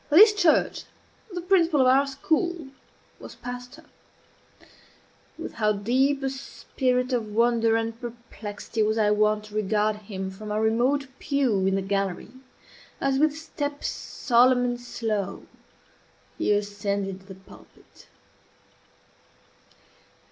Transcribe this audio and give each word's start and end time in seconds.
Of 0.09 0.17
this 0.17 0.33
church 0.33 0.85
the 1.31 1.41
principal 1.41 1.81
of 1.81 1.85
our 1.85 2.07
school 2.07 2.69
was 3.19 3.35
pastor. 3.35 3.83
With 5.37 5.53
how 5.53 5.73
deep 5.73 6.23
a 6.23 6.29
spirit 6.31 7.13
of 7.13 7.27
wonder 7.27 7.75
and 7.75 8.01
perplexity 8.01 8.81
was 8.81 8.97
I 8.97 9.11
wont 9.11 9.43
to 9.45 9.53
regard 9.55 9.97
him 9.97 10.31
from 10.31 10.51
our 10.51 10.59
remote 10.59 11.05
pew 11.19 11.67
in 11.67 11.75
the 11.75 11.83
gallery, 11.83 12.31
as, 12.99 13.19
with 13.19 13.37
step 13.37 13.83
solemn 13.83 14.65
and 14.65 14.81
slow, 14.81 15.45
he 16.35 16.51
ascended 16.51 17.27
the 17.27 17.35
pulpit! 17.35 18.07